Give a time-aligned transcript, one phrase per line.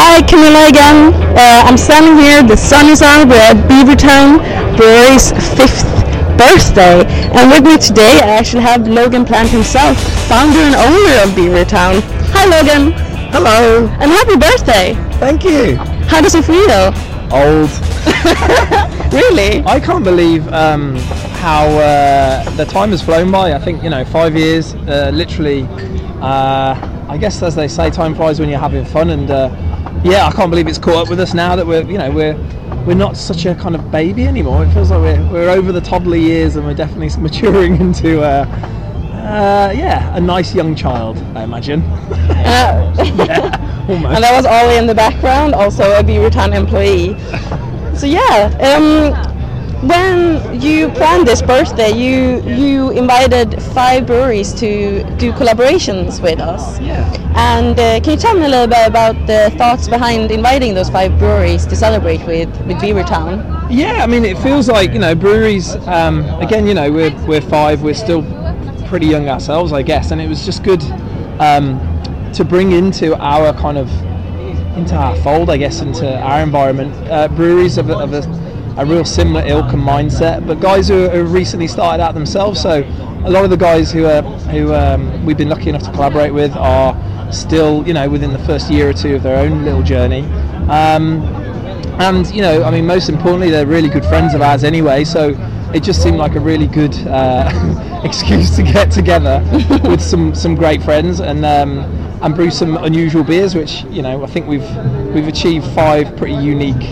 [0.00, 1.12] Hi, Kamilla again.
[1.36, 2.42] Uh, I'm standing here.
[2.42, 3.26] The sun is out.
[3.28, 4.38] We're at Beavertown
[4.76, 5.82] Brewery's fifth
[6.38, 9.98] birthday, and with me today I actually have Logan Plant himself,
[10.28, 12.00] founder and owner of Beavertown.
[12.32, 12.92] Hi, Logan,
[13.32, 13.88] Hello.
[14.00, 14.94] and happy birthday.
[15.18, 15.74] Thank you.
[16.06, 16.94] How does it feel?
[17.32, 17.70] Old.
[19.08, 19.64] Really?
[19.64, 20.94] I can't believe um,
[21.40, 23.54] how uh, the time has flown by.
[23.54, 25.62] I think you know, five years, uh, literally.
[26.20, 26.76] Uh,
[27.08, 29.48] I guess as they say, time flies when you're having fun, and uh,
[30.10, 32.34] yeah, I can't believe it's caught up with us now that we're you know we're
[32.86, 34.64] we're not such a kind of baby anymore.
[34.64, 38.22] It feels like we're we're over the toddler years, and we're definitely maturing into.
[38.22, 38.46] Uh,
[39.28, 41.82] uh, yeah, a nice young child, I imagine.
[41.82, 44.14] Uh, yeah, almost.
[44.14, 47.14] and that was Ollie in the background, also a Beavertown employee.
[47.94, 49.27] So yeah, um,
[49.82, 56.80] when you planned this birthday, you you invited five breweries to do collaborations with us.
[56.80, 57.04] Yeah.
[57.36, 60.90] And uh, can you tell me a little bit about the thoughts behind inviting those
[60.90, 63.66] five breweries to celebrate with with Beavertown?
[63.70, 65.76] Yeah, I mean, it feels like you know breweries.
[65.86, 67.82] Um, again, you know, we're we're five.
[67.82, 68.22] We're still
[68.88, 70.82] pretty young ourselves, I guess, and it was just good
[71.38, 71.78] um,
[72.32, 73.88] to bring into our kind of
[74.76, 76.94] into our fold, I guess, into our environment.
[77.08, 78.22] Uh, breweries of, a, of a,
[78.78, 82.60] a real similar ilk and mindset, but guys who have recently started out themselves.
[82.62, 82.84] So
[83.24, 86.32] a lot of the guys who are who um, we've been lucky enough to collaborate
[86.32, 86.96] with are
[87.32, 90.22] still, you know, within the first year or two of their own little journey.
[90.70, 91.22] Um,
[91.98, 95.02] and you know, I mean, most importantly, they're really good friends of ours anyway.
[95.02, 95.34] So
[95.74, 99.42] it just seemed like a really good uh, excuse to get together
[99.82, 101.80] with some some great friends and um,
[102.22, 104.70] and brew some unusual beers, which you know I think we've
[105.12, 106.88] we've achieved five pretty unique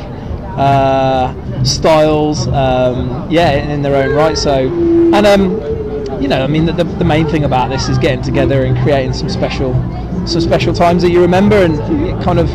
[0.57, 4.37] uh, styles, um, yeah, in, their own right.
[4.37, 8.23] So and um, you know, I mean, the, the main thing about this is getting
[8.23, 9.75] together and creating some special
[10.27, 11.75] some special times that you remember, and
[12.07, 12.49] it kind of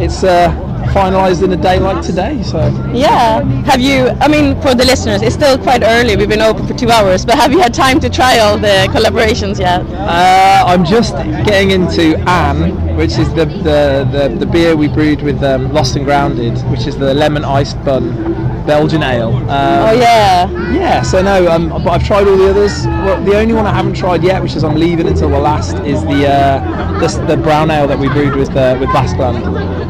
[0.00, 0.50] it's uh,
[0.88, 2.42] finalised in a day like today.
[2.42, 2.58] So.
[2.92, 3.42] Yeah.
[3.64, 4.08] Have you?
[4.20, 6.16] I mean, for the listeners, it's still quite early.
[6.16, 8.88] We've been open for two hours, but have you had time to try all the
[8.90, 9.82] collaborations yet?
[9.90, 15.22] Uh, I'm just getting into Anne, which is the the, the, the beer we brewed
[15.22, 19.34] with um, Lost and Grounded, which is the lemon iced bun Belgian ale.
[19.34, 20.48] Um, Oh yeah.
[20.72, 22.86] Yeah, so no, um, but I've tried all the others.
[22.86, 25.76] Well, the only one I haven't tried yet, which is I'm leaving until the last,
[25.84, 29.44] is the uh, the, the brown ale that we brewed with uh, with Basqueland.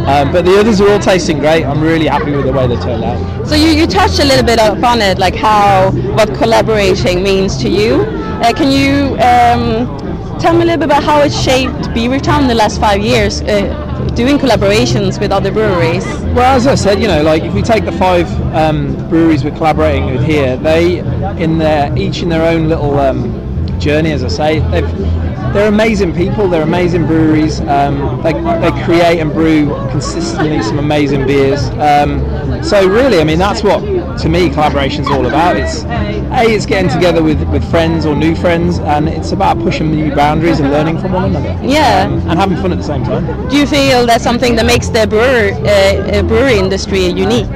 [0.06, 1.64] Um, but the others are all tasting great.
[1.64, 3.46] I'm really happy with the way they turned out.
[3.46, 7.68] So you, you touched a little bit upon it, like how what collaborating means to
[7.68, 8.02] you.
[8.42, 12.48] Uh, can you um, tell me a little bit about how it shaped Beavertown in
[12.48, 16.04] the last five years, uh, doing collaborations with other breweries?
[16.34, 19.50] Well, as I said, you know, like if we take the five um, breweries we're
[19.50, 21.00] collaborating with here, they
[21.42, 26.14] in their each in their own little um, journey, as I say, they've they're amazing
[26.14, 26.48] people.
[26.48, 27.60] They're amazing breweries.
[27.60, 31.64] Um, they, they create and brew consistently some amazing beers.
[31.70, 33.80] Um, so really, I mean, that's what
[34.20, 35.56] to me collaboration is all about.
[35.56, 39.90] It's a it's getting together with, with friends or new friends, and it's about pushing
[39.90, 41.58] new boundaries and learning from one another.
[41.66, 42.06] Yeah.
[42.06, 43.48] Um, and having fun at the same time.
[43.48, 47.48] Do you feel that's something that makes the brewer, uh, uh, brewery industry unique?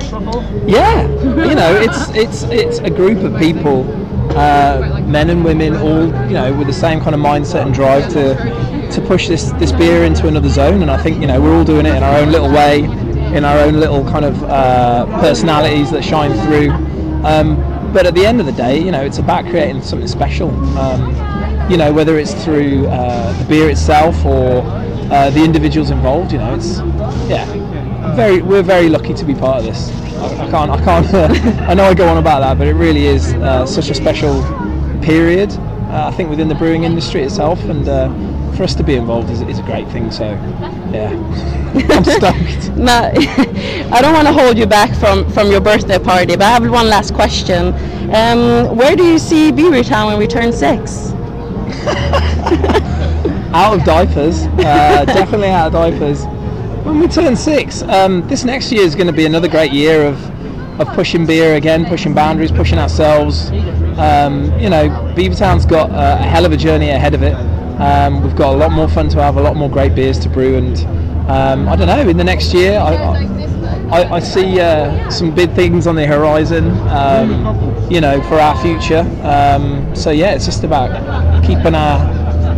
[0.66, 1.06] Yeah,
[1.48, 3.84] you know, it's it's it's a group of people,
[4.36, 8.12] uh, men and women, all you know, with the same kind of mindset and drive
[8.12, 8.34] to
[8.92, 10.82] to push this this beer into another zone.
[10.82, 12.84] And I think you know we're all doing it in our own little way,
[13.36, 16.70] in our own little kind of uh, personalities that shine through.
[17.24, 17.56] Um,
[17.92, 20.50] but at the end of the day, you know, it's about creating something special.
[20.78, 21.10] Um,
[21.70, 24.62] you know, whether it's through uh, the beer itself or
[25.10, 26.32] uh, the individuals involved.
[26.32, 26.78] You know, it's
[27.28, 27.46] yeah,
[28.14, 29.90] very we're very lucky to be part of this.
[30.16, 31.14] I, I can't I can't
[31.68, 34.42] I know I go on about that, but it really is uh, such a special
[35.02, 35.50] period.
[35.52, 38.08] Uh, I think within the brewing industry itself, and uh,
[38.56, 40.10] for us to be involved is, is a great thing.
[40.10, 40.24] So
[40.92, 41.10] yeah,
[41.90, 42.76] I'm stoked.
[42.78, 43.10] Ma-
[43.94, 46.68] I don't want to hold you back from, from your birthday party, but I have
[46.70, 47.74] one last question.
[48.14, 51.12] Um, where do you see Beavertown when we turn six?
[53.54, 56.24] out of diapers, uh, definitely out of diapers.
[56.84, 60.06] When we turn six, um, this next year is going to be another great year
[60.06, 60.22] of
[60.78, 63.50] of pushing beer again, pushing boundaries, pushing ourselves.
[63.96, 67.34] Um, you know, Beavertown's got a, a hell of a journey ahead of it.
[67.80, 70.28] Um, we've got a lot more fun to have, a lot more great beers to
[70.28, 70.78] brew, and
[71.30, 72.06] um, I don't know.
[72.06, 72.94] In the next year, I,
[73.90, 76.70] I, I see uh, some big things on the horizon.
[76.88, 79.00] Um, you know, for our future.
[79.22, 81.98] Um, so yeah, it's just about keeping our,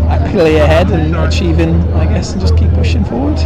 [0.08, 3.36] our clear head and achieving, I guess, and just keep pushing forward.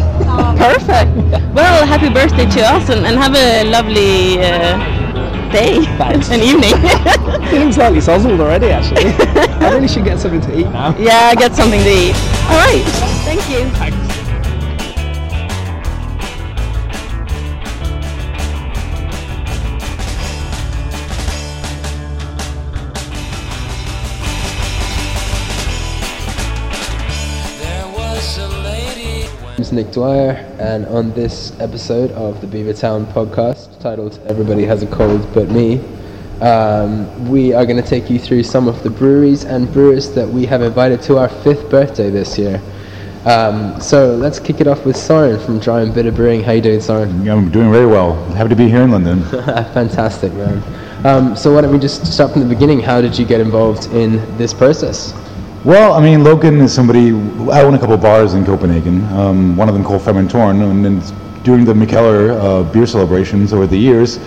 [0.57, 1.11] Perfect.
[1.55, 4.79] Well, happy birthday to us and, and have a lovely uh,
[5.51, 6.31] day Thanks.
[6.31, 6.75] and evening.
[7.51, 9.05] Feeling slightly sozzled already, actually.
[9.67, 10.97] I really should get something to eat now.
[10.99, 12.15] yeah, get something to eat.
[12.49, 12.85] All right.
[13.25, 13.69] Thank you.
[29.72, 35.32] Nick Dwyer, and on this episode of the Beavertown podcast, titled Everybody Has a Cold
[35.32, 35.81] But Me,
[36.40, 40.28] um, we are going to take you through some of the breweries and brewers that
[40.28, 42.61] we have invited to our fifth birthday this year.
[43.26, 46.43] Um, so let's kick it off with Soren from Dry and Bitter Brewing.
[46.43, 47.28] How you doing, Soren?
[47.28, 48.23] I'm doing very well.
[48.32, 49.23] Happy to be here in London.
[49.75, 50.62] Fantastic, man.
[51.06, 52.81] Um, so why don't we just start from the beginning?
[52.81, 55.12] How did you get involved in this process?
[55.62, 57.11] Well, I mean, Logan is somebody.
[57.51, 59.05] I own a couple bars in Copenhagen.
[59.12, 61.03] Um, one of them called Fermentoren, and then
[61.43, 64.19] during the Mikkeller uh, beer celebrations over the years,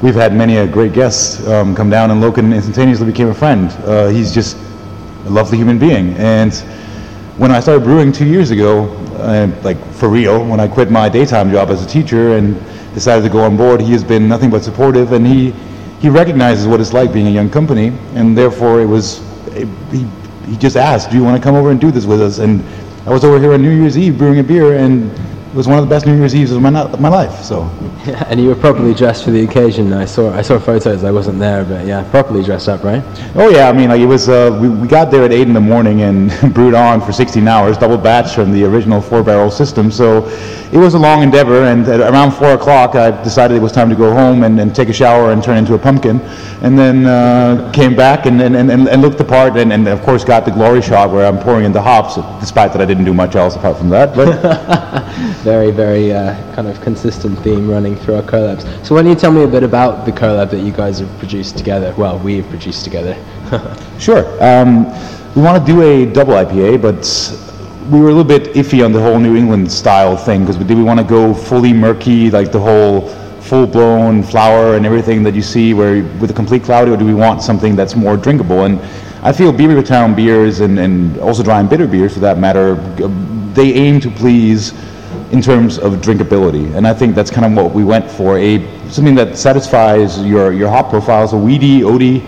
[0.00, 3.70] we've had many a great guests um, come down, and Logan instantaneously became a friend.
[3.84, 4.56] Uh, he's just
[5.26, 6.54] a lovely human being, and
[7.36, 8.86] when I started brewing two years ago,
[9.18, 12.58] uh, like for real, when I quit my daytime job as a teacher and
[12.94, 15.50] decided to go on board, he has been nothing but supportive, and he
[16.00, 19.20] he recognizes what it's like being a young company, and therefore it was.
[19.54, 20.06] It, he,
[20.50, 22.62] he just asked, "Do you want to come over and do this with us?" And
[23.06, 25.10] I was over here on New Year's Eve brewing a beer, and
[25.50, 27.42] it was one of the best New Year's Eves of my, my life.
[27.42, 27.68] So.
[28.06, 29.92] Yeah, and you were properly dressed for the occasion.
[29.92, 31.02] I saw I saw photos.
[31.02, 33.02] I wasn't there, but yeah, properly dressed up, right?
[33.34, 34.28] Oh yeah, I mean like it was.
[34.28, 37.48] Uh, we, we got there at eight in the morning and brewed on for 16
[37.48, 39.90] hours, double batch from the original four barrel system.
[39.90, 40.24] So
[40.72, 41.64] it was a long endeavor.
[41.64, 44.72] And at around four o'clock, I decided it was time to go home and, and
[44.72, 46.20] take a shower and turn into a pumpkin.
[46.62, 50.02] And then uh, came back and, and, and, and looked the part, and, and of
[50.02, 53.04] course got the glory shot where I'm pouring in the hops, despite that I didn't
[53.04, 54.14] do much else apart from that.
[54.14, 55.39] But.
[55.40, 58.62] very, very uh, kind of consistent theme running through our collabs.
[58.84, 61.18] So why don't you tell me a bit about the collab that you guys have
[61.18, 61.94] produced together?
[61.96, 63.16] Well, we've produced together.
[63.98, 64.24] sure.
[64.42, 64.84] Um,
[65.34, 68.92] we want to do a double IPA, but we were a little bit iffy on
[68.92, 72.52] the whole New England style thing because did we want to go fully murky, like
[72.52, 73.08] the whole
[73.40, 77.14] full-blown flower and everything that you see, where with a complete cloudy, or do we
[77.14, 78.64] want something that's more drinkable?
[78.64, 78.78] And
[79.22, 82.74] I feel Beavertown beers and, and also dry and bitter beers, for that matter,
[83.54, 84.72] they aim to please
[85.32, 86.74] in terms of drinkability.
[86.74, 88.58] And I think that's kind of what we went for a
[88.90, 92.26] something that satisfies your, your hop profiles, a weedy, oaty,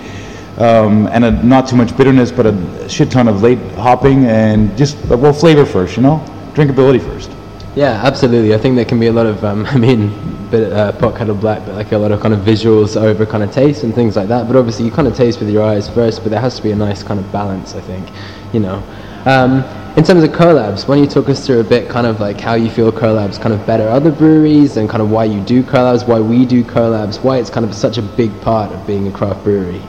[0.58, 4.76] um, and a, not too much bitterness, but a shit ton of late hopping and
[4.76, 6.24] just, well, flavor first, you know?
[6.54, 7.30] Drinkability first.
[7.74, 8.54] Yeah, absolutely.
[8.54, 11.34] I think there can be a lot of, um, I mean, bit uh, pot kettle
[11.34, 14.14] black, but like a lot of kind of visuals over kind of taste and things
[14.14, 14.46] like that.
[14.46, 16.70] But obviously, you kind of taste with your eyes first, but there has to be
[16.70, 18.06] a nice kind of balance, I think,
[18.52, 18.82] you know.
[19.24, 22.18] Um, in terms of collabs, why don't you talk us through a bit kind of
[22.18, 25.38] like how you feel collabs kind of better other breweries and kind of why you
[25.42, 28.86] do collabs, why we do collabs, why it's kind of such a big part of
[28.86, 29.82] being a craft brewery?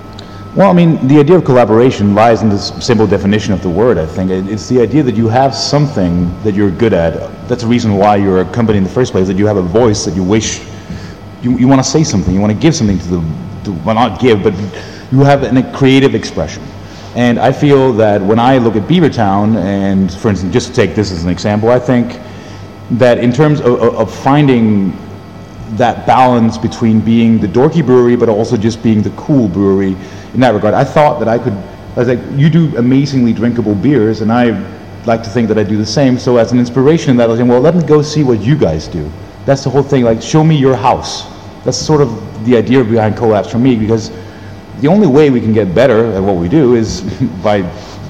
[0.58, 3.98] Well, I mean, the idea of collaboration lies in this simple definition of the word,
[3.98, 4.30] I think.
[4.30, 7.14] It's the idea that you have something that you're good at.
[7.48, 9.64] That's the reason why you're a company in the first place, that you have a
[9.64, 10.60] voice that you wish,
[11.42, 13.34] you, you want to say something, you want to give something to the,
[13.64, 14.54] to, well, not give, but
[15.14, 16.62] you have a creative expression.
[17.16, 20.96] And I feel that when I look at Beavertown, and for instance, just to take
[20.96, 22.20] this as an example, I think
[22.92, 24.98] that in terms of, of finding
[25.78, 29.96] that balance between being the dorky brewery but also just being the cool brewery
[30.34, 31.54] in that regard, I thought that I could.
[31.54, 34.50] I was like, you do amazingly drinkable beers, and I
[35.06, 36.18] like to think that I do the same.
[36.18, 38.58] So as an inspiration, that I was saying, well, let me go see what you
[38.58, 39.12] guys do.
[39.46, 40.04] That's the whole thing.
[40.04, 41.32] Like, show me your house.
[41.64, 44.10] That's sort of the idea behind collapse for me because
[44.84, 47.02] the only way we can get better at what we do is
[47.44, 47.62] by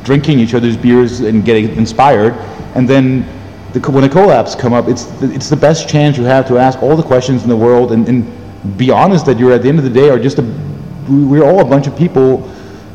[0.03, 2.33] drinking each other's beers and getting inspired.
[2.73, 3.21] And then
[3.73, 6.57] the, when the collabs come up, it's the, it's the best chance you have to
[6.57, 8.25] ask all the questions in the world and, and
[8.75, 10.41] be honest that you're at the end of the day are just a,
[11.07, 12.37] we're all a bunch of people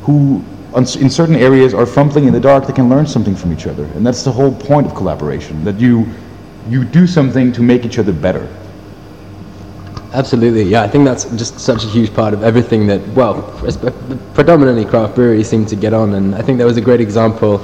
[0.03, 0.43] who
[0.75, 3.85] in certain areas are fumbling in the dark that can learn something from each other.
[3.95, 6.05] And that's the whole point of collaboration, that you,
[6.69, 8.49] you do something to make each other better.
[10.13, 10.83] Absolutely, yeah.
[10.83, 13.43] I think that's just such a huge part of everything that, well,
[14.33, 16.15] predominantly craft breweries seem to get on.
[16.15, 17.63] And I think there was a great example,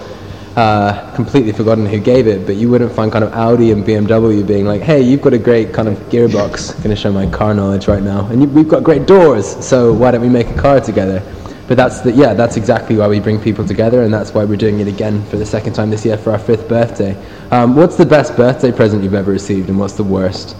[0.54, 4.46] uh, completely forgotten who gave it, but you wouldn't find kind of Audi and BMW
[4.46, 6.74] being like, hey, you've got a great kind of gearbox.
[6.76, 8.26] I'm going to show my car knowledge right now.
[8.26, 11.22] And you, we've got great doors, so why don't we make a car together?
[11.66, 14.58] But that's the, yeah, that's exactly why we bring people together, and that's why we're
[14.58, 17.16] doing it again for the second time this year for our fifth birthday.
[17.50, 20.56] Um, what's the best birthday present you've ever received, and what's the worst?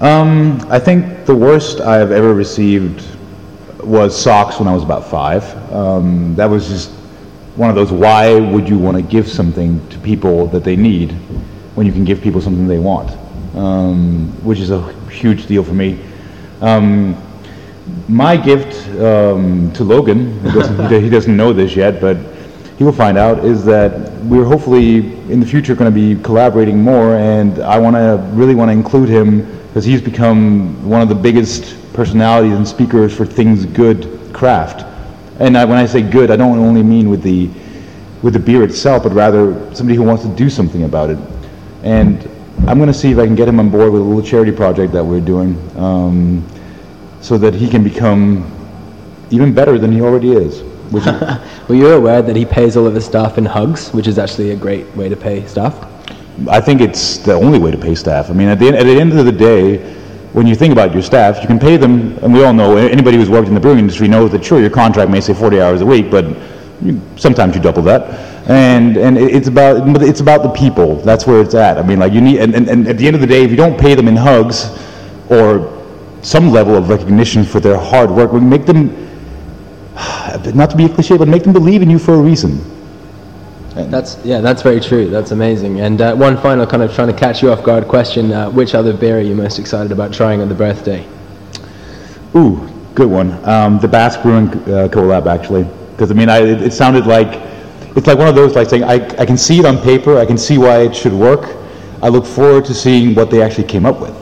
[0.00, 3.04] Um, I think the worst I have ever received
[3.84, 5.44] was socks when I was about five.
[5.70, 6.90] Um, that was just
[7.56, 11.12] one of those why would you want to give something to people that they need
[11.74, 13.10] when you can give people something they want,
[13.54, 16.02] um, which is a huge deal for me.
[16.62, 17.14] Um,
[18.08, 22.16] my gift um, to Logan, he doesn't, he doesn't know this yet, but
[22.78, 26.82] he will find out, is that we're hopefully in the future going to be collaborating
[26.82, 31.08] more, and I want to really want to include him because he's become one of
[31.08, 34.84] the biggest personalities and speakers for things good craft.
[35.38, 37.48] And I, when I say good, I don't only mean with the
[38.20, 41.18] with the beer itself, but rather somebody who wants to do something about it.
[41.84, 42.28] and
[42.66, 44.52] I'm going to see if I can get him on board with a little charity
[44.52, 46.44] project that we're doing, um,
[47.20, 48.44] so that he can become
[49.30, 50.62] even better than he already is.
[51.68, 54.50] Well, you're aware that he pays all of his staff in hugs, which is actually
[54.50, 55.89] a great way to pay staff.
[56.48, 58.30] I think it's the only way to pay staff.
[58.30, 59.78] I mean, at the, end, at the end of the day,
[60.32, 63.16] when you think about your staff, you can pay them, and we all know, anybody
[63.16, 65.80] who's worked in the brewing industry knows that sure, your contract may say 40 hours
[65.80, 66.24] a week, but
[66.82, 68.30] you, sometimes you double that.
[68.48, 70.96] And, and it's about, it's about the people.
[70.96, 71.78] That's where it's at.
[71.78, 73.50] I mean, like you need, and, and, and at the end of the day, if
[73.50, 74.70] you don't pay them in hugs
[75.28, 75.76] or
[76.22, 78.88] some level of recognition for their hard work, make them,
[80.54, 82.79] not to be a cliche, but make them believe in you for a reason.
[83.74, 85.08] That's yeah, that's very true.
[85.08, 85.80] That's amazing.
[85.80, 88.74] And uh, one final kind of trying to catch you off guard question: uh, Which
[88.74, 91.06] other beer are you most excited about trying on the birthday?
[92.34, 93.32] Ooh, good one.
[93.48, 97.40] Um, the Basque Brewing uh, collab, actually, because I mean, I, it, it sounded like
[97.96, 100.26] it's like one of those like saying I, I can see it on paper, I
[100.26, 101.56] can see why it should work.
[102.02, 104.16] I look forward to seeing what they actually came up with.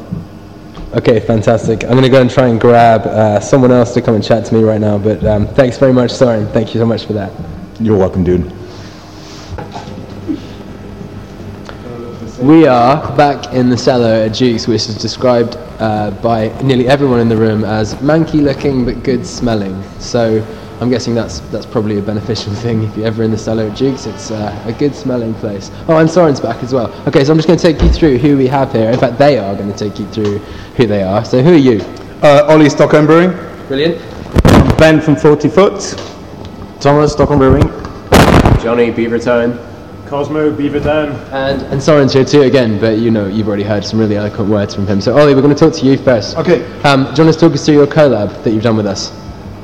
[0.95, 1.85] Okay, fantastic.
[1.85, 4.47] I'm going to go and try and grab uh, someone else to come and chat
[4.47, 4.99] to me right now.
[4.99, 6.49] But um, thanks very much, Soren.
[6.49, 7.31] Thank you so much for that.
[7.79, 8.58] You're welcome, dude.
[12.41, 17.19] We are back in the cellar at Duke's, which is described uh, by nearly everyone
[17.19, 19.83] in the room as manky looking but good smelling.
[19.99, 20.47] So
[20.81, 23.77] I'm guessing that's that's probably a beneficial thing if you're ever in the cellar at
[23.77, 24.07] Duke's.
[24.07, 25.73] It's uh, a good smelling place.
[25.89, 26.93] Oh, and Soren's back as well.
[27.09, 28.89] Okay, so I'm just going to take you through who we have here.
[28.89, 30.39] In fact, they are going to take you through
[30.77, 31.25] who they are.
[31.25, 31.81] So who are you?
[32.23, 33.31] Uh, Ollie Stockholm Brewing.
[33.67, 33.99] Brilliant.
[34.79, 35.81] Ben from 40 Foot.
[36.81, 37.67] Thomas, Stockholm Brewing.
[38.63, 39.65] Johnny, Beavertown.
[40.09, 41.15] Cosmo, Beavertown.
[41.33, 44.49] And, and Soren's here too again, but you know, you've already heard some really eloquent
[44.49, 45.01] words from him.
[45.01, 46.37] So Ollie, we're going to talk to you first.
[46.37, 46.65] Okay.
[46.83, 49.11] Um, do you want to talk us through your collab that you've done with us?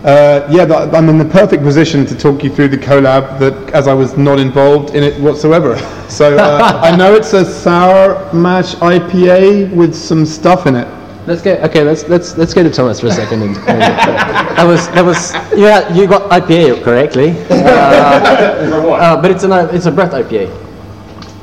[0.05, 3.89] Uh, yeah, I'm in the perfect position to talk you through the collab that, as
[3.89, 5.77] I was not involved in it whatsoever.
[6.05, 10.87] So uh, I know it's a sour mash IPA with some stuff in it.
[11.27, 11.55] Let's go.
[11.65, 13.43] Okay, let's let's let's go to Thomas for a second.
[13.43, 15.93] And, and That was that was yeah.
[15.95, 20.53] You got IPA correctly, uh, uh, but it's an it's a Brett IPA.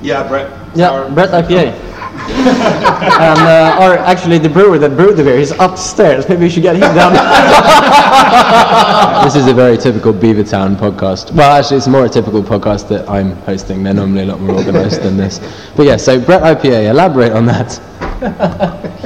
[0.03, 0.51] Yeah, Brett.
[0.75, 1.91] Yeah, Brett IPA.
[2.21, 6.29] and uh, or actually, the brewer that brewed the beer is upstairs.
[6.29, 7.13] Maybe we should get him down.
[9.23, 11.31] this is a very typical Beavertown podcast.
[11.31, 13.81] Well, actually, it's more a typical podcast that I'm hosting.
[13.81, 15.39] They're normally a lot more organised than this.
[15.75, 16.91] But yeah, so Brett IPA.
[16.91, 18.97] Elaborate on that.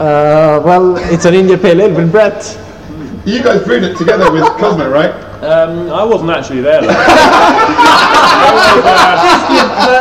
[0.00, 2.58] Uh, well, it's an India Pale Ale with Brett.
[3.26, 5.10] You guys brewed it together with Cosmo, right?
[5.44, 6.80] Um, I wasn't actually there.
[6.82, 6.88] Though.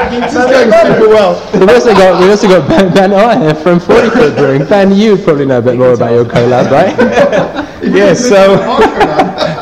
[0.09, 1.51] This is going super well.
[1.53, 4.65] We've also got we've also got Ben, ben Oyer from Forty Foot Brewing.
[4.65, 6.95] Ben, you probably know a bit more about your collab, right?
[7.83, 8.57] Yes, so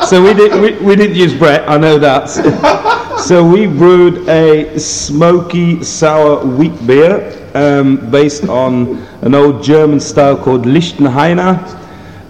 [0.06, 1.68] so we did we, we did use Brett.
[1.68, 2.26] I know that.
[3.20, 10.36] so we brewed a smoky sour wheat beer um, based on an old German style
[10.36, 11.56] called Lichtenhainer.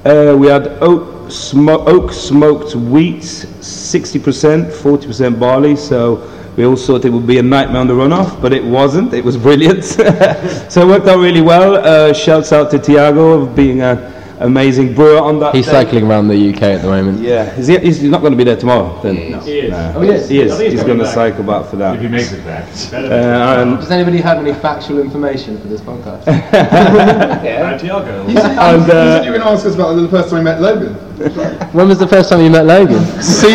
[0.05, 5.77] Uh, we had oak, smo- oak smoked wheat, 60%, 40% barley.
[5.77, 9.15] So we all thought it would be a nightmare on the runoff, but it wasn't.
[9.15, 9.85] It was brilliant.
[9.85, 11.77] so it worked out really well.
[11.77, 15.55] Uh, shouts out to Tiago of being an amazing brewer on that.
[15.55, 15.73] He's day.
[15.73, 17.21] cycling around the UK at the moment.
[17.21, 19.33] Yeah, is he, he's not going to be there tomorrow then?
[19.33, 19.41] No.
[19.41, 19.71] He is.
[19.71, 19.93] No.
[19.97, 20.29] Oh, he is?
[20.29, 20.59] He is.
[20.59, 21.97] He's He's going to cycle back for that.
[21.97, 22.69] If he makes it back.
[22.93, 26.27] Uh, and, Does anybody have any factual information for this podcast?
[27.49, 28.27] And Tiago.
[28.27, 30.31] You said, And, you, uh, said you were going to ask us about the first
[30.31, 30.95] time we met Logan.
[31.73, 33.03] when was the first time you met Logan?
[33.23, 33.55] C-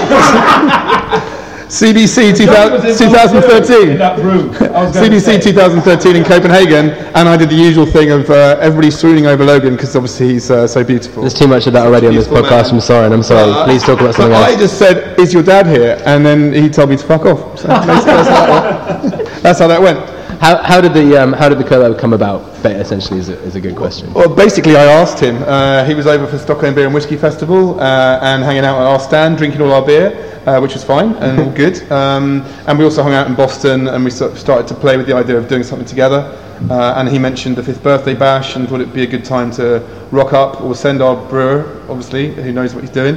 [1.68, 3.98] CBC 2000, 2013.
[3.98, 4.50] That room.
[4.74, 5.38] I was going to say.
[5.38, 9.44] CBC 2013 in Copenhagen, and I did the usual thing of uh, everybody swooning over
[9.46, 11.22] Logan because obviously he's uh, so beautiful.
[11.22, 12.68] There's too much of that already on this podcast.
[12.68, 12.76] man.
[12.76, 13.06] I'm sorry.
[13.06, 13.52] And I'm sorry.
[13.52, 16.54] Uh, Please talk about something but I just said, "Is your dad here?" And then
[16.54, 17.60] he told me to fuck off.
[17.60, 18.62] So basically that's, how that
[19.02, 19.44] went.
[19.44, 20.10] That's how that went.
[20.42, 22.62] How, how did the um, how did the collab come about?
[22.64, 24.14] Ba- Essentially, is a, is a good question.
[24.14, 25.42] Well, basically, I asked him.
[25.42, 28.86] Uh, he was over for Stockholm Beer and Whiskey Festival uh, and hanging out at
[28.88, 31.82] our stand, drinking all our beer, uh, which was fine and all good.
[31.94, 34.98] Um, and we also hung out in Boston, and we sort of started to play
[34.98, 36.22] with the idea of doing something together.
[36.70, 39.52] Uh, and he mentioned the fifth birthday bash, and thought it'd be a good time
[39.52, 39.80] to
[40.12, 43.16] rock up or send our brewer, obviously, who knows what he's doing,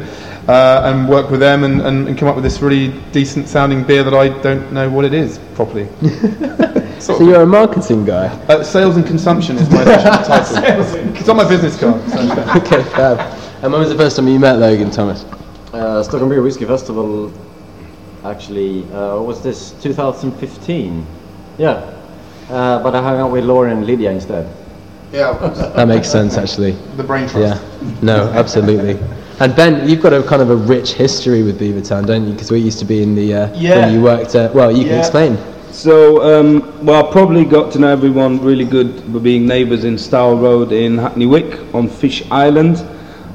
[0.48, 3.82] uh, and work with them and, and, and come up with this really decent sounding
[3.82, 5.88] beer that I don't know what it is properly.
[6.98, 8.28] So you're a marketing guy.
[8.48, 11.14] Uh, sales and consumption is my official title.
[11.14, 12.00] It's on my business card.
[12.08, 13.20] so- okay, fab.
[13.62, 15.24] And when was the first time you met Logan Thomas?
[15.76, 17.30] Uh, Stockholm Beer Whiskey Festival.
[18.24, 21.06] Actually, uh, was this 2015?
[21.58, 21.68] Yeah,
[22.48, 24.50] uh, but I hung out with Lauren and Lydia instead.
[25.12, 25.58] Yeah, of course.
[25.76, 26.72] That makes sense, actually.
[26.96, 27.62] The brain trust.
[27.62, 27.90] Yeah.
[28.00, 28.98] No, absolutely.
[29.38, 32.32] And Ben, you've got a kind of a rich history with Beavertown, don't you?
[32.32, 33.80] Because we used to be in the uh, Yeah.
[33.80, 34.54] when you worked at.
[34.54, 35.36] Well, you can explain.
[35.72, 39.98] So, um, well, I probably got to know everyone really good by being neighbours in
[39.98, 42.78] Stour Road in Hackney Wick on Fish Island.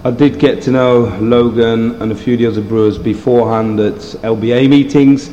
[0.04, 3.98] I did get to know Logan and a few of the other brewers beforehand at
[4.24, 5.30] LBA meetings.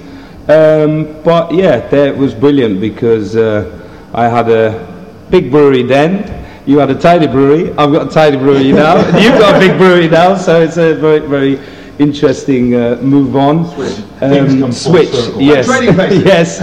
[0.46, 3.64] Um, but yeah, that was brilliant because uh,
[4.12, 4.86] I had a
[5.30, 6.34] big brewery then.
[6.66, 7.70] You had a tiny brewery.
[7.78, 8.96] I've got a tiny brewery now.
[9.18, 11.58] You've got a big brewery now, so it's a very, very
[11.98, 13.64] interesting uh, move on.
[14.20, 15.66] Come Um, switch, yes,
[16.24, 16.58] yes.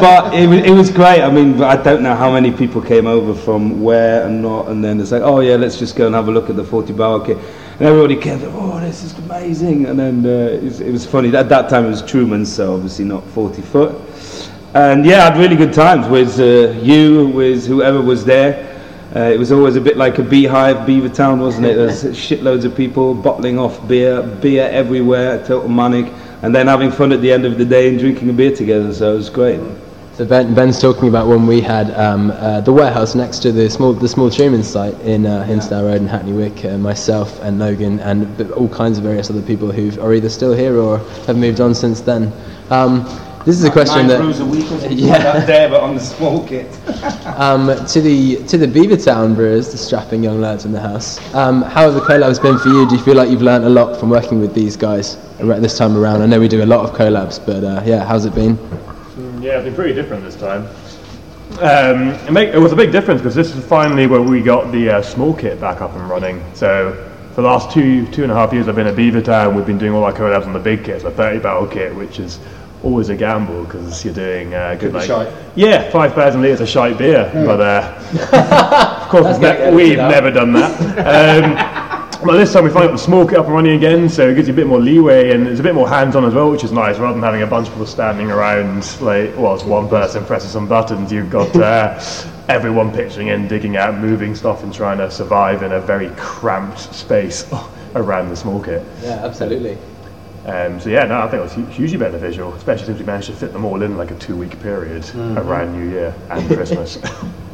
[0.00, 1.22] But it was, it was great.
[1.22, 4.82] I mean, I don't know how many people came over from where and not, and
[4.82, 6.92] then it's like, oh yeah, let's just go and have a look at the 40
[6.92, 7.36] barrel kit.
[7.78, 9.86] And everybody came, oh, this is amazing.
[9.86, 11.34] And then uh, it, was, it was funny.
[11.36, 13.94] At that time, it was Truman, so obviously not 40 foot.
[14.74, 18.67] And yeah, I had really good times with uh, you, with whoever was there.
[19.16, 21.76] Uh, it was always a bit like a beehive, Beavertown, wasn't it?
[21.76, 26.12] There's shitloads of people bottling off beer, beer everywhere, total manic,
[26.42, 28.92] and then having fun at the end of the day and drinking a beer together.
[28.92, 29.60] So it was great.
[30.18, 33.70] So ben, Ben's talking about when we had um, uh, the warehouse next to the
[33.70, 36.64] small the small Truman site in uh, Road in Hackney Wick.
[36.64, 40.52] Uh, myself and Logan and all kinds of various other people who are either still
[40.52, 42.32] here or have moved on since then.
[42.68, 43.06] Um,
[43.48, 45.94] this is a question that brews a week or something like that there, but on
[45.94, 46.66] the small kit.
[47.38, 51.18] um, to the to the Beavertown brewers, the strapping young lads in the house.
[51.34, 52.86] Um, how have the collabs been for you?
[52.86, 55.78] Do you feel like you've learned a lot from working with these guys ar- this
[55.78, 56.20] time around?
[56.20, 58.58] I know we do a lot of collabs, but uh, yeah, how's it been?
[59.40, 60.66] Yeah, it's been pretty different this time.
[61.62, 64.70] Um, it, make, it was a big difference because this is finally where we got
[64.72, 66.44] the uh, small kit back up and running.
[66.52, 66.92] So
[67.30, 69.78] for the last two two and a half years I've been at Beavertown, we've been
[69.78, 72.40] doing all our collabs on the big kit, so 30 barrel kit, which is
[72.82, 75.08] always a gamble because you're doing uh, good like
[75.56, 77.60] yeah 5,000 litres of shite beer, but
[78.32, 80.78] uh, of course we've, ne- we've never done that.
[80.98, 84.28] Um, but this time we finally got the small kit up and running again, so
[84.28, 86.50] it gives you a bit more leeway and it's a bit more hands-on as well,
[86.50, 86.98] which is nice.
[86.98, 90.50] Rather than having a bunch of people standing around, like, well, it's one person pressing
[90.50, 92.00] some buttons, you've got uh,
[92.48, 96.94] everyone pitching in, digging out, moving stuff, and trying to survive in a very cramped
[96.94, 97.44] space
[97.94, 98.84] around the small kit.
[99.02, 99.78] Yeah, absolutely.
[100.48, 103.26] Um, so yeah, no, I think it was hu- hugely beneficial, especially since we managed
[103.26, 105.04] to fit them all in like a two-week period
[105.36, 106.96] around New Year and Christmas.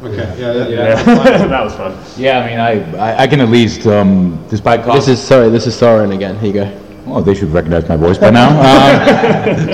[0.01, 0.67] Okay, yeah, yeah.
[0.67, 1.03] yeah,
[1.47, 1.97] that was fun.
[2.15, 5.07] Yeah, I mean, I, I, I can at least, um, despite cost.
[5.07, 5.49] This is sorry.
[5.49, 6.39] This is Soren again.
[6.39, 6.81] Here you go.
[7.07, 8.49] Oh, they should recognize my voice by now.
[9.45, 9.67] Um,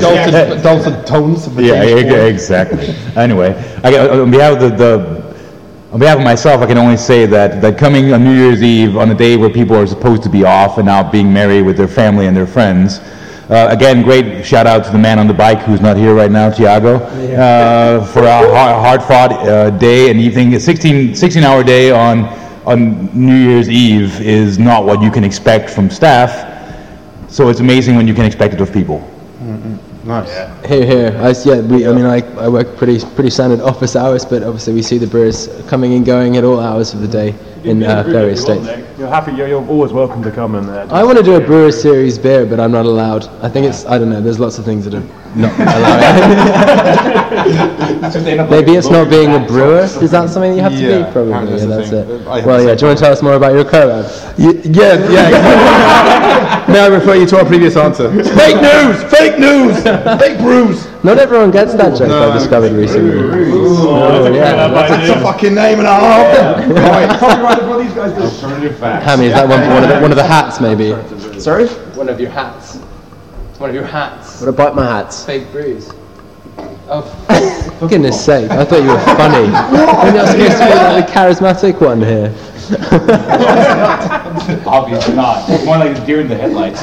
[0.00, 1.46] Dulcet, dulcet tones.
[1.46, 2.86] Of the yeah, James e- exactly.
[3.16, 3.52] Anyway,
[3.84, 5.23] I, on behalf of the, the
[5.94, 8.96] on behalf of myself, I can only say that, that coming on New Year's Eve
[8.96, 11.76] on a day where people are supposed to be off and out being merry with
[11.76, 12.98] their family and their friends.
[13.48, 16.32] Uh, again, great shout out to the man on the bike who's not here right
[16.32, 20.52] now, Tiago, uh, for a hard fought uh, day and evening.
[20.54, 22.24] A 16, 16 hour day on,
[22.66, 26.50] on New Year's Eve is not what you can expect from staff.
[27.30, 28.98] So it's amazing when you can expect it of people.
[30.04, 30.28] Nice.
[30.66, 31.18] Here, here.
[31.22, 34.42] I, s- yeah, we, I mean, I, I work pretty pretty standard office hours, but
[34.42, 37.82] obviously we see the brewers coming and going at all hours of the day in
[37.82, 38.66] uh, various states.
[38.98, 39.32] You're happy.
[39.32, 40.68] You're, you're always welcome to come and.
[40.68, 43.26] Uh, I want to do a brewer series beer, but I'm not allowed.
[43.42, 44.20] I think it's I don't know.
[44.20, 45.02] There's lots of things that are
[45.34, 47.14] not allowed.
[48.50, 49.80] Maybe it's not being a brewer.
[50.04, 51.12] Is that something you have to Yeah, be?
[51.12, 51.32] Probably.
[51.32, 52.06] Yeah, that's that's the it.
[52.18, 52.28] thing.
[52.28, 52.74] I have Well, yeah.
[52.74, 54.04] Do you want to tell us more about your collab?
[54.38, 56.66] yeah, yeah.
[56.68, 58.10] May I refer you to our previous answer?
[58.10, 59.04] Fake news!
[59.12, 59.82] Fake news!
[60.20, 60.86] Fake brews!
[61.04, 62.08] Not everyone gets that joke.
[62.08, 63.12] No, I discovered recently.
[63.52, 66.64] Oh, oh, yeah, That's a fucking name and a half!
[66.74, 67.06] Right.
[67.18, 68.22] Copyrighted what these guys do.
[68.22, 69.04] Alternative facts.
[69.04, 70.94] Hammy, is that one, one of the one of the hats maybe?
[71.38, 71.66] Sorry.
[71.94, 72.78] One of your hats.
[73.58, 74.40] One of your hats.
[74.40, 75.22] What about my hats?
[75.26, 75.90] Fake brews.
[76.88, 77.02] Oh,
[77.78, 78.50] for goodness sake!
[78.50, 79.46] I thought you were funny.
[80.04, 82.32] Maybe I'm supposed to be like the charismatic one here.
[84.66, 85.48] Obviously not.
[85.64, 86.80] More like a deer in the headlights.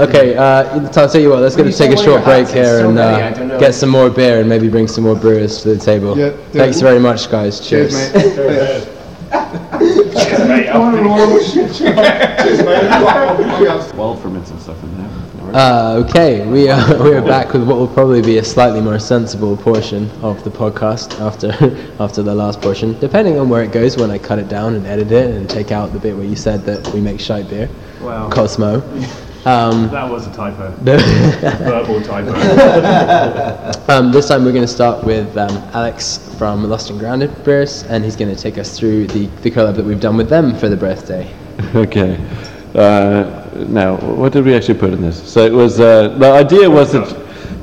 [0.00, 1.40] Okay, uh, I'll tell you what.
[1.40, 4.68] Let's go take a short break here and uh, get some more beer and maybe
[4.68, 6.18] bring some more brewers to the table.
[6.18, 6.82] Yeah, Thanks it.
[6.82, 7.60] very much, guys.
[7.60, 8.12] Cheers.
[8.12, 8.46] Cheers,
[12.64, 12.90] mate.
[13.94, 15.10] Well fermented stuff in there.
[15.54, 18.98] Uh, okay, we are we are back with what will probably be a slightly more
[18.98, 21.52] sensible portion of the podcast after
[22.02, 24.86] after the last portion, depending on where it goes when I cut it down and
[24.86, 27.68] edit it and take out the bit where you said that we make shite beer.
[28.00, 28.28] Wow.
[28.30, 28.80] Cosmo.
[29.46, 30.70] Um, That was a typo.
[30.82, 32.32] no- Verbal typo.
[33.92, 37.82] um, this time we're going to start with um, Alex from Lost and Grounded Brewers,
[37.84, 40.56] and he's going to take us through the, the collab that we've done with them
[40.56, 41.32] for the birthday.
[41.74, 42.18] Okay.
[42.74, 45.22] Uh, now, what did we actually put in this?
[45.32, 47.06] So it was uh, the idea was that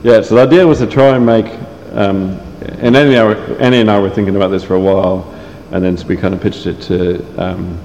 [0.04, 0.22] yeah.
[0.22, 1.46] So the idea was to try and make
[1.92, 4.80] um, and Annie and, I were, Annie and I were thinking about this for a
[4.80, 5.30] while,
[5.72, 7.80] and then we kind of pitched it to um,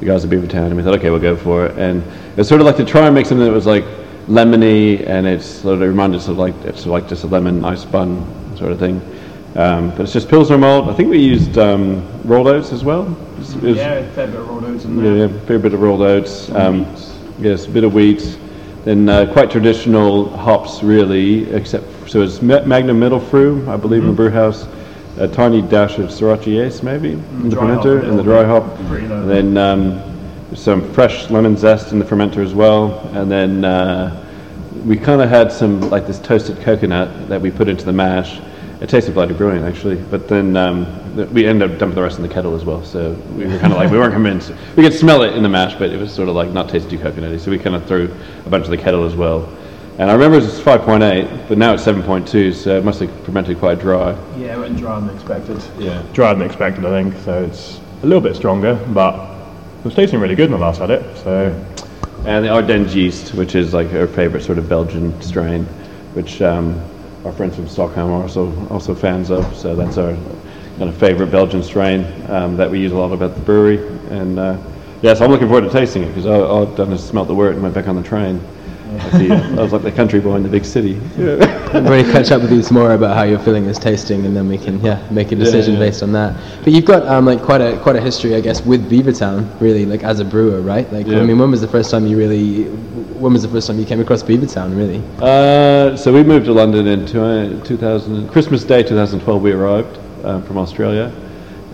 [0.00, 1.78] the guys at Beavertown, and we thought, okay, we'll go for it.
[1.78, 2.02] And
[2.36, 3.84] it's sort of like to try and make something that was like
[4.28, 7.84] lemony, and it's sort of reminded us of like it's like just a lemon ice
[7.84, 8.24] bun
[8.56, 9.00] sort of thing.
[9.56, 10.88] Um, but it's just Pilsner malt.
[10.88, 13.02] I think we used um, rolled oats as well.
[13.06, 15.16] It was- it was- Yeah, a fair bit of rolled oats in yeah, there.
[15.28, 16.50] yeah, fair bit of rolled oats.
[16.52, 16.86] Um,
[17.40, 18.38] yes, a bit of wheat.
[18.84, 24.14] Then uh, quite traditional hops, really, except so it's Magnum Mittelfrüh, I believe, in the
[24.14, 24.66] brew house.
[25.20, 28.64] A tiny dash of Sorachi Ace, maybe, in the fermenter, in the dry hop.
[28.78, 30.00] And then um,
[30.56, 32.98] some fresh lemon zest in the fermenter as well.
[33.12, 34.26] And then uh,
[34.86, 38.40] we kind of had some like this toasted coconut that we put into the mash.
[38.80, 39.96] It tasted bloody brilliant, actually.
[39.96, 42.82] But then um, th- we ended up dumping the rest in the kettle as well.
[42.82, 44.54] So we were kind of like we weren't convinced.
[44.74, 46.88] We could smell it in the mash, but it was sort of like not taste
[46.88, 47.38] too coconutty.
[47.38, 48.10] So we kind of threw
[48.46, 49.54] a bunch of the kettle as well.
[50.00, 53.58] And I remember it was 5.8, but now it's 7.2, so it must have fermented
[53.58, 54.12] quite dry.
[54.38, 55.62] Yeah, it went drier than expected.
[55.78, 56.02] Yeah.
[56.14, 57.22] Drier than expected, I think.
[57.22, 59.14] So it's a little bit stronger, but
[59.80, 61.18] it was tasting really good when I last had it.
[61.18, 61.54] So
[62.24, 65.64] And the Ardennes yeast, which is like our favorite sort of Belgian strain,
[66.14, 66.82] which um,
[67.26, 69.54] our friends from Stockholm are also also fans of.
[69.54, 70.14] So that's our
[70.78, 73.86] kind of favorite Belgian strain um, that we use a lot of at the brewery.
[74.08, 74.56] And uh,
[75.02, 77.28] yeah, so I'm looking forward to tasting it because all, all I've done is smelt
[77.28, 78.40] the wort and went back on the train.
[78.98, 80.96] I, I was like the country boy in the big city.
[81.16, 84.26] I'm going to catch up with you some more about how you're feeling this tasting,
[84.26, 85.80] and then we can yeah make a decision yeah.
[85.80, 86.36] based on that.
[86.64, 89.86] But you've got um, like quite a quite a history, I guess, with Beavertown, really,
[89.86, 90.90] like as a brewer, right?
[90.92, 92.64] Like, I mean, when was the first time you really?
[93.20, 95.02] When was the first time you came across Beavertown, really?
[95.20, 99.42] Uh, so we moved to London in two, 2000, Christmas Day 2012.
[99.42, 101.12] We arrived um, from Australia,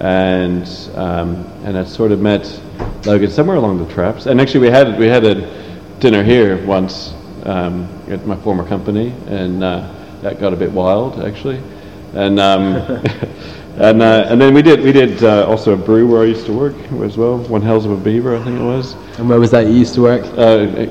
[0.01, 2.61] and um, and I sort of met
[3.07, 4.27] Logan somewhere along the traps.
[4.27, 5.66] And actually, we had we had a
[6.01, 11.23] dinner here once um, at my former company, and uh, that got a bit wild
[11.23, 11.61] actually.
[12.15, 12.77] And um,
[13.77, 16.47] and uh, and then we did we did uh, also a brew where I used
[16.47, 17.39] to work as well.
[17.39, 18.95] One Hells of a Beaver, I think it was.
[19.19, 20.25] And where was that you used to work?
[20.37, 20.87] Uh,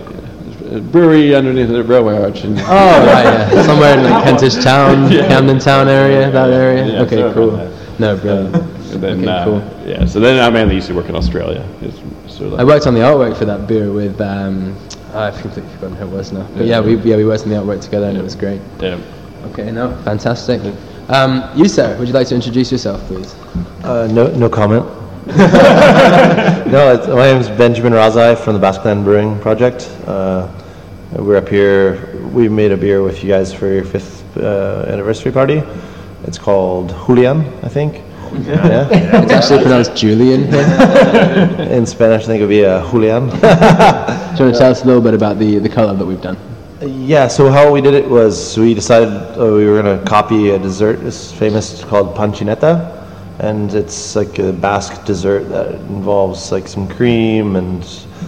[0.72, 2.44] a brewery underneath the railway arch.
[2.44, 3.64] In, Oh, right, yeah.
[3.66, 6.88] Somewhere in like Kentish Town, Camden Town area, that area.
[6.88, 7.52] Yeah, okay, sorry cool.
[8.00, 8.56] No, brilliant.
[8.56, 9.88] And then, Okay, uh, cool.
[9.88, 11.68] Yeah, so then I mainly used to work in Australia.
[11.82, 11.98] It's
[12.34, 14.20] sort of like, I worked on the artwork for that beer with.
[14.20, 14.76] Um,
[15.16, 16.48] I've completely forgotten who it was now.
[16.56, 18.62] But yeah, we yeah we worked on the artwork together, and it was great.
[18.80, 19.00] yeah.
[19.52, 20.62] Okay, no, fantastic.
[21.08, 23.36] Um, you, sir, would you like to introduce yourself, please?
[23.84, 24.84] Uh, no, no comment.
[25.28, 29.90] no, it's, my name is Benjamin Rozzi from the Basqueland Brewing Project.
[30.08, 30.52] Uh,
[31.12, 32.20] we're up here.
[32.34, 35.62] We made a beer with you guys for your fifth uh, anniversary party.
[36.24, 38.02] It's called Julian, I think.
[38.44, 38.88] Yeah.
[38.92, 41.68] It's actually pronounced Julian here.
[41.72, 43.30] In Spanish, I think it would be a Julian.
[43.30, 46.22] Do you want to tell us a little bit about the, the colour that we've
[46.22, 46.38] done?
[46.82, 50.52] Yeah, so how we did it was we decided uh, we were going to copy
[50.52, 52.92] a dessert that's famous called panchineta.
[53.40, 57.84] And it's like a Basque dessert that involves like some cream and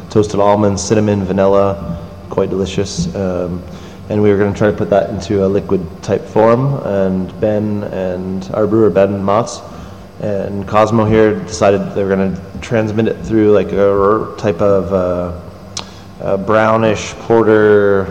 [0.10, 3.14] toasted almonds, cinnamon, vanilla, quite delicious.
[3.16, 3.64] Um,
[4.10, 6.76] and we were going to try to put that into a liquid type form.
[6.86, 9.62] And Ben and our brewer, Ben Motz,
[10.20, 14.94] and Cosmo here decided they were going to transmit it through like a type of
[14.94, 15.42] uh,
[16.22, 18.08] a brownish porter.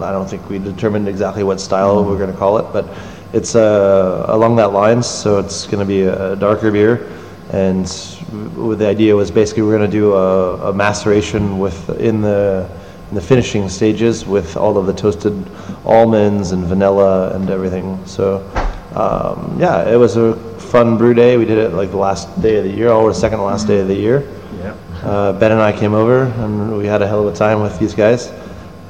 [0.00, 2.86] I don't think we determined exactly what style we're going to call it, but
[3.32, 5.06] it's uh, along that lines.
[5.06, 7.10] So it's going to be a darker beer,
[7.52, 12.70] and the idea was basically we're going to do a, a maceration with in the
[13.08, 15.50] in the finishing stages with all of the toasted
[15.84, 18.04] almonds and vanilla and everything.
[18.06, 18.48] So
[18.94, 21.36] um, yeah, it was a fun brew day.
[21.36, 23.66] We did it like the last day of the year, or the second to last
[23.66, 24.28] day of the year.
[24.60, 24.74] yeah.
[25.02, 27.78] Uh, ben and I came over and we had a hell of a time with
[27.78, 28.26] these guys.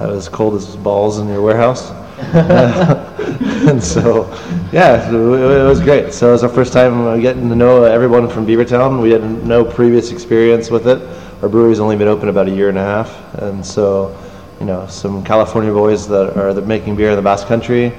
[0.00, 1.90] It was cold as balls in your warehouse.
[3.68, 4.26] and so,
[4.72, 6.12] yeah, so it, it was great.
[6.12, 9.02] So it was our first time getting to know everyone from Beavertown.
[9.02, 11.02] We had no previous experience with it.
[11.42, 13.34] Our brewery's only been open about a year and a half.
[13.34, 14.16] And so,
[14.58, 17.92] you know, some California boys that are making beer in the Basque Country,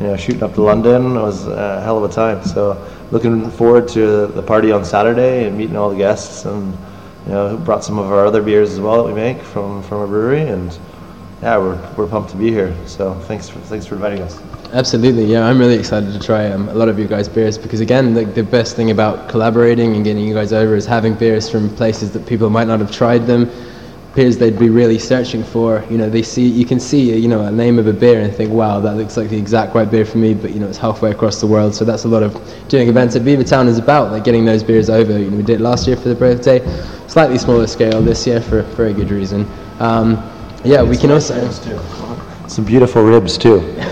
[0.00, 2.44] you know, shooting up to London was a hell of a time.
[2.44, 2.76] So
[3.10, 6.72] looking forward to the party on Saturday and meeting all the guests and
[7.26, 9.98] you know, brought some of our other beers as well that we make from, from
[9.98, 10.78] our brewery, and
[11.42, 12.74] yeah, we're, we're pumped to be here.
[12.86, 14.40] So thanks for thanks for inviting us.
[14.72, 15.46] Absolutely, yeah.
[15.46, 18.24] I'm really excited to try um, a lot of you guys' beers because, again, the,
[18.24, 22.10] the best thing about collaborating and getting you guys over is having beers from places
[22.12, 23.50] that people might not have tried them,
[24.16, 25.84] beers they'd be really searching for.
[25.90, 28.34] You know, they see you can see you know a name of a beer and
[28.34, 30.78] think, wow, that looks like the exact right beer for me, but you know it's
[30.78, 31.74] halfway across the world.
[31.74, 32.32] So that's a lot of
[32.68, 35.16] doing events at Beavertown is about, like getting those beers over.
[35.18, 36.60] You know, we did last year for the birthday,
[37.06, 39.46] slightly smaller scale this year for a very good reason.
[39.78, 40.14] Um,
[40.64, 41.34] yeah, we can also.
[42.48, 43.60] Some beautiful ribs too.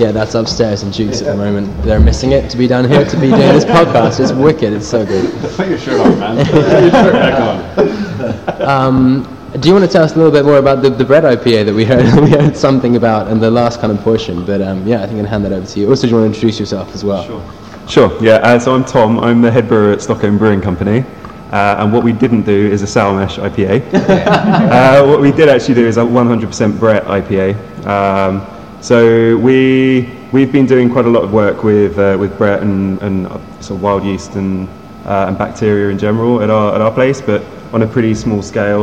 [0.00, 1.82] Yeah, that's upstairs in Duke's at the moment.
[1.82, 4.18] They're missing it to be down here to be doing this podcast.
[4.18, 4.72] It's wicked.
[4.72, 5.30] It's so good.
[5.56, 6.46] Put your shirt on, man.
[6.46, 8.62] Put your shirt back on.
[8.62, 11.24] Um, Do you want to tell us a little bit more about the, the Brett
[11.24, 14.42] IPA that we heard we heard something about in the last kind of portion?
[14.46, 15.90] But um, yeah, I think I can hand that over to you.
[15.90, 17.24] Also, do you want to introduce yourself as well?
[17.26, 17.42] Sure.
[17.88, 18.36] Sure, yeah.
[18.36, 19.18] Uh, so I'm Tom.
[19.20, 21.04] I'm the head brewer at Stockholm Brewing Company.
[21.50, 23.82] Uh, and what we didn't do is a sour mash IPA.
[23.94, 27.86] uh, what we did actually do is a 100% Brett IPA.
[27.86, 28.46] Um,
[28.80, 33.00] so we we've been doing quite a lot of work with uh, with Brett and,
[33.02, 33.26] and
[33.62, 34.68] sort of wild yeast and
[35.04, 38.42] uh, and bacteria in general at our at our place, but on a pretty small
[38.42, 38.82] scale.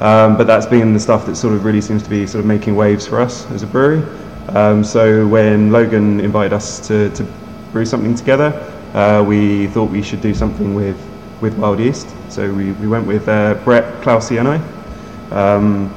[0.00, 2.46] Um, but that's been the stuff that sort of really seems to be sort of
[2.46, 4.02] making waves for us as a brewery.
[4.48, 7.24] Um, so when Logan invited us to, to
[7.70, 8.48] brew something together,
[8.94, 10.96] uh, we thought we should do something with,
[11.40, 12.08] with wild yeast.
[12.28, 14.60] So we, we went with uh, Brett Claussenii,
[15.32, 15.88] um,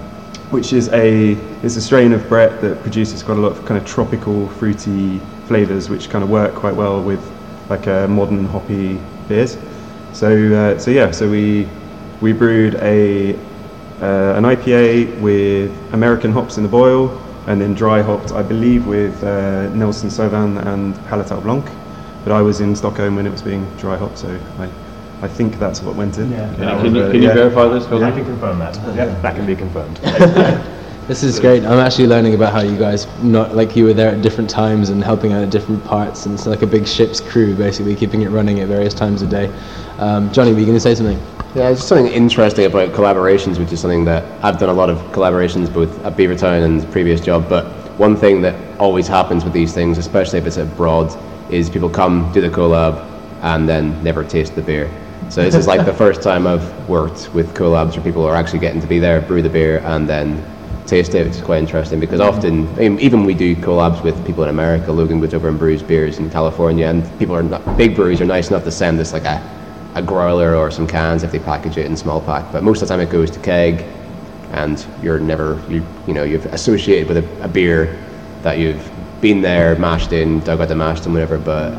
[0.52, 1.32] which is a,
[1.64, 5.20] is a strain of Brett that produces quite a lot of kind of tropical fruity
[5.48, 7.22] flavours which kind of work quite well with
[7.70, 9.58] like uh, modern hoppy beers.
[10.14, 11.68] So, uh, so yeah, so we,
[12.22, 13.38] we brewed a
[14.02, 17.10] uh, an IPA with American hops in the boil,
[17.48, 21.66] and then dry hopped, I believe, with uh, Nelson Sauvin and Palatine Blanc.
[22.24, 24.70] But I was in Stockholm when it was being dry hopped, so I,
[25.24, 26.32] I think that's what went in.
[26.32, 26.54] Yeah.
[26.56, 27.86] Can, you, can you verify this?
[27.86, 28.76] I can confirm that.
[28.96, 30.00] Yeah, that can be confirmed.
[31.06, 31.66] This is great.
[31.66, 34.88] I'm actually learning about how you guys not like you were there at different times
[34.88, 38.22] and helping out at different parts, and it's like a big ship's crew basically keeping
[38.22, 39.54] it running at various times a day.
[39.98, 41.18] Um, Johnny, were you going to say something?
[41.56, 44.90] Yeah, it's just something interesting about collaborations, which is something that I've done a lot
[44.90, 47.50] of collaborations both at Beavertown and previous job.
[47.50, 47.66] But
[48.00, 51.14] one thing that always happens with these things, especially if it's abroad,
[51.52, 53.06] is people come do the collab
[53.42, 54.90] and then never taste the beer.
[55.30, 58.60] So this is like the first time I've worked with collabs where people are actually
[58.60, 60.44] getting to be there, brew the beer, and then
[60.86, 61.26] taste it.
[61.26, 64.92] It's quite interesting because often, even we do collabs with people in America.
[64.92, 68.26] Logan goes over and brews beers in California, and people are not, big breweries are
[68.26, 69.42] nice enough to send us like a,
[69.96, 72.52] a growler or some cans if they package it in small pack.
[72.52, 73.86] But most of the time, it goes to keg,
[74.52, 78.00] and you're never you you know you've associated with a, a beer
[78.44, 81.74] that you've been there, mashed in, dug out the mash and whatever, but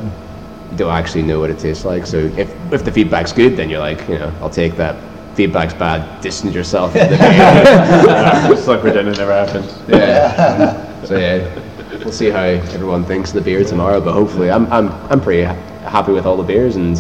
[0.74, 2.04] you don't actually know what it tastes like.
[2.06, 4.96] So if if the feedback's good, then you're like, you know, I'll take that.
[5.37, 6.92] Feedback's bad, distance yourself.
[6.92, 8.54] from the beer.
[8.54, 9.66] Just like pretend it never happened.
[9.88, 11.02] Yeah.
[11.04, 14.00] so yeah, we'll see how everyone thinks of the beer tomorrow.
[14.00, 15.54] But hopefully, I'm I'm I'm pretty ha-
[15.88, 16.96] happy with all the beers and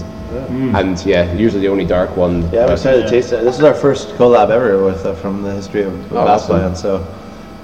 [0.76, 2.42] and yeah, usually the only dark one.
[2.50, 3.44] Yeah, I'm but- excited to taste it.
[3.44, 6.56] This is our first collab ever with uh, from the history of Oh, Bass awesome.
[6.58, 7.06] Land, so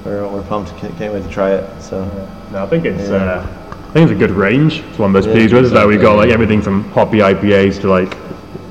[0.04, 0.76] we're, we're pumped.
[0.78, 1.82] Can't, can't wait to try it.
[1.82, 2.04] So
[2.52, 3.16] No, I think it's Yeah.
[3.16, 3.46] uh,
[3.90, 4.84] I think it's a good range.
[4.88, 7.18] It's one of those Yeah, pleased with is that we've got like everything from hoppy
[7.18, 8.16] IPAs to like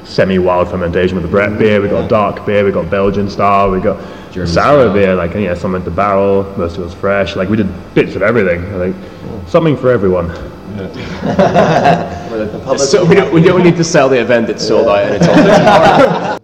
[0.06, 1.82] semi-wild fermentation with the Brett beer.
[1.82, 2.64] We've got dark beer.
[2.64, 3.70] We've got Belgian style.
[3.70, 4.00] We've got
[4.32, 4.94] German sour style.
[4.94, 5.16] beer.
[5.16, 6.44] Like yeah, some at the barrel.
[6.58, 7.36] Most of it was fresh.
[7.36, 8.64] Like we did bits of everything.
[8.74, 8.96] I think
[9.50, 10.30] something for everyone.
[10.78, 12.00] the.
[12.78, 15.28] So we don't, we don't need to sell the event that's sold out and it's
[15.28, 16.39] all